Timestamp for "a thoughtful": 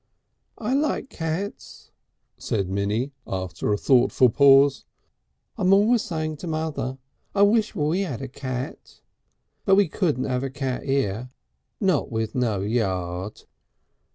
3.71-4.29